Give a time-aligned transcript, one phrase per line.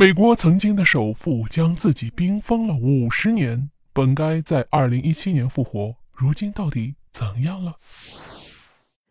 [0.00, 7.74] 美国曾经的首富将自己冰封了五十年，本该在二零一七年复活，如今到底怎样了？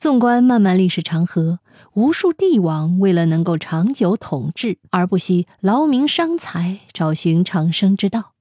[0.00, 1.60] 纵观漫漫历史长河，
[1.92, 8.32] 无数帝王为了能够长久统治，而不惜劳民伤财，找寻长生之道。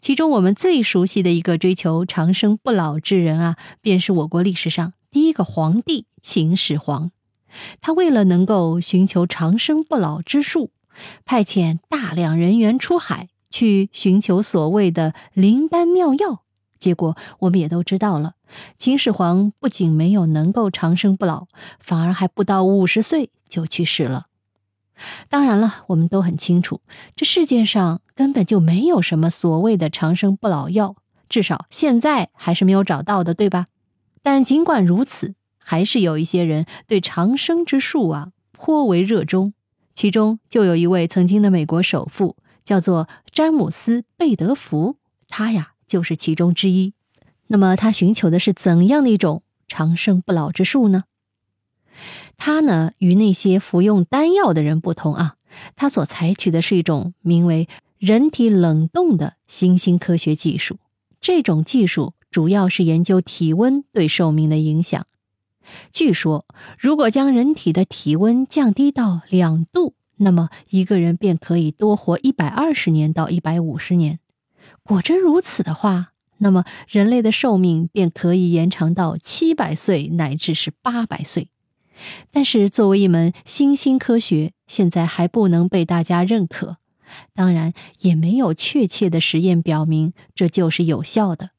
[0.00, 7.12] 其中，我们最熟悉的一个追求长生不老之人啊，便是我国历史上第一个皇帝秦始皇。
[7.80, 10.72] 他为了能够寻求长生不老之术。
[11.24, 16.42] 派遣大量人员出海去寻求所谓的灵丹妙药，
[16.78, 18.34] 结果我们也都知道了。
[18.78, 21.46] 秦始皇不仅没有能够长生不老，
[21.80, 24.26] 反而还不到五十岁就去世了。
[25.28, 26.80] 当然了，我们都很清楚，
[27.14, 30.96] 这世界上根本就没有什么所谓的长生不老药，
[31.28, 33.66] 至少现在还是没有找到的，对吧？
[34.22, 39.52] 但尽管如此，还是有一些人对长生之术啊颇为热衷。
[39.96, 44.96] 其中就有一位曾经的美国首富，叫做詹姆斯·贝德福，
[45.26, 46.92] 他呀就是其中之一。
[47.46, 51.04] 那么他寻求的是怎样的一种长生不老之术呢？
[52.36, 55.36] 他呢与那些服用丹药的人不同啊，
[55.76, 57.66] 他所采取的是一种名为
[57.98, 60.76] 人体冷冻的新兴科学技术。
[61.22, 65.06] 这种技术主要是研究体温对寿命的影响。
[65.92, 66.46] 据说，
[66.78, 74.18] 如果将人体的体温降低到两度，那么一个人便可以多活一百二十年到一百五十年。
[74.82, 81.48] 果真如此的话，那么人类的寿命便可以延长到七百岁乃至是八百岁。
[82.30, 86.76] 但是，作为一门新兴科学，现在还不能被大家认可。
[87.34, 91.50] 当然，也没有确切的实验表明这就是有效的。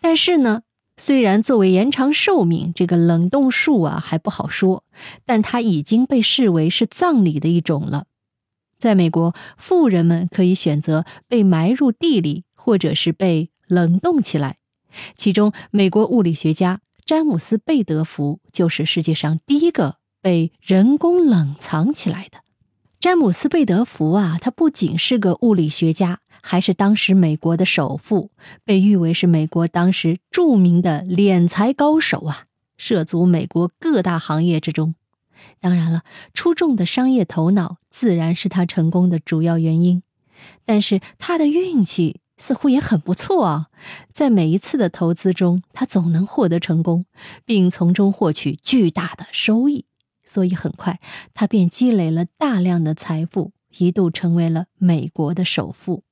[0.00, 0.62] 但是呢？
[1.00, 4.82] 虽然作为延长寿命，这个冷冻术啊还不好说，
[5.24, 8.06] 但它已经被视为是葬礼的一种了。
[8.78, 14.58] 在美国，富人们可以选择被埋入地里，或者是被冷冻起来。
[15.16, 22.38] 其中，美国物理学家詹姆斯·贝德福就是世界上第一个被人工冷藏起来的。
[22.98, 26.18] 詹姆斯·贝德福啊，他不仅是个物理学家。
[26.42, 28.30] 还是当时美国的首富，
[28.64, 34.94] 被誉为是美国当时著名的敛财高手啊，涉足美国各大行业之中。
[35.60, 36.02] 当然了，
[36.34, 40.02] 出众的商业头脑自然是他成功的主要原因，
[40.64, 43.68] 但是他的运气似乎也很不错啊，
[44.12, 47.06] 在每一次的投资中，他总能获得成功，
[47.44, 49.84] 并从中获取巨大的收益，
[50.24, 51.00] 所以很快
[51.34, 56.02] 他便积累了大量的财富，一度成为了美国的首富。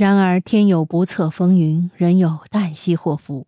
[0.00, 3.46] 然而天有不测风云，人有旦夕祸福。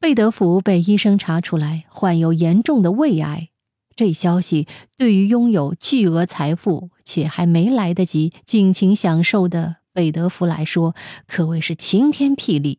[0.00, 3.50] 贝德福被医生查出来患有严重的胃癌，
[3.94, 4.66] 这消息
[4.96, 12.78] 对于拥有巨额财富且还没来得及尽情享受的贝德福来说，可谓是晴天霹雳。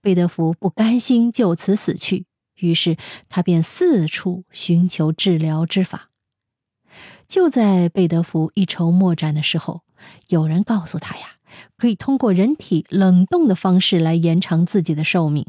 [0.00, 2.24] 贝德福不甘心就此死去，
[2.60, 2.96] 于是
[3.28, 6.08] 他便四处寻求治疗之法。
[7.28, 9.82] 就在贝德福一筹莫展的时候，
[10.30, 11.34] 有人告诉他呀。
[11.76, 15.46] 可以通过人体冷冻的方式来延长自己的寿命。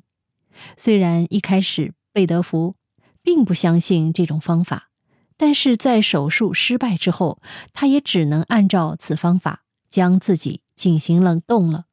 [0.77, 2.75] 虽然一开始贝德福
[3.23, 4.89] 并不相信这种方法，
[5.37, 7.41] 但是在手术失败之后，
[7.73, 11.85] 他也只能按照此方法将自己进行冷冻了。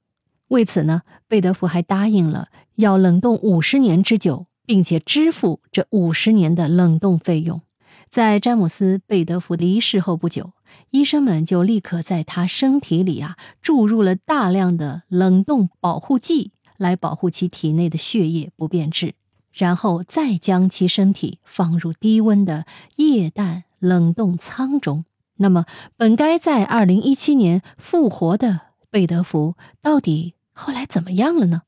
[0.48, 7.60] 为此呢，贝德福还答应了要冷冻五十年之久，并且支付这五十年的冷冻费用。
[8.08, 10.52] 在詹姆斯·贝德福离世后不久。
[10.90, 19.14] 医生们就立刻在他身体里啊注入了大量的冷冻保护剂，来保护其体内的血液不变质，
[19.52, 25.04] 然后再将其身体放入低温的液氮冷冻舱中。
[25.40, 31.62] 那么，本该在二零一七年复活的贝德福，到底后来怎么样了呢？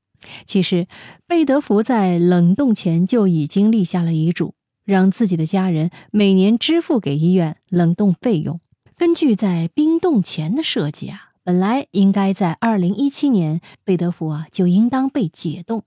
[0.45, 0.89] 其实，
[1.27, 8.61] 贝德福在冷冻前就已经立下了遗嘱，让自己的家人每年支付给医院冷冻费用。
[9.01, 15.85] 根据在冰冻前的设计啊，本来应该在二零一七年，贝德福啊就应当被解冻，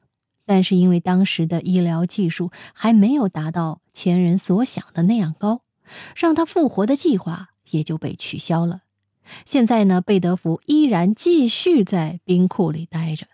[0.48, 5.62] 但是因为当时的医疗技术还没有达到前人所想的那样高，
[6.16, 8.82] 让他复活的计划也就被取消了。
[9.46, 13.28] 现在呢，贝德福依然继续在冰库里待着。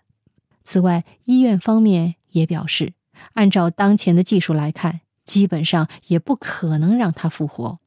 [0.62, 2.92] 此外，医院方面也表示，
[3.32, 7.78] 按照当前的技术来看，基本上也不可能让他复活。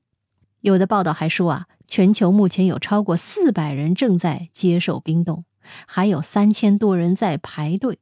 [0.64, 1.68] 有的报道还说啊。
[1.86, 5.44] 全球目前有超过四百人正在接受冰冻，
[5.86, 8.00] 还有三千多人在排队。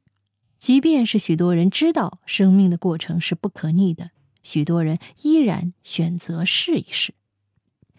[0.58, 4.10] 即便是许多人知道生命的过程是不可逆的，
[4.42, 7.12] 许多人依然选择试一试。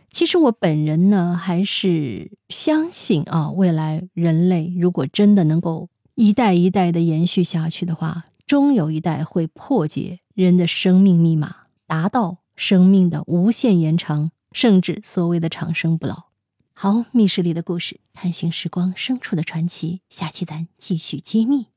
[0.10, 11.56] 其实我本人呢，还是相信啊，未来人类如果真的能够一代一代的延续下去的话，终有一代会破解人的生命密码，
[11.86, 16.25] 达到生命的无限延长，甚至所谓的长生不老。
[16.73, 21.72] 好，密室里的故事，探寻时光深处的传奇，下期咱继续揭秘。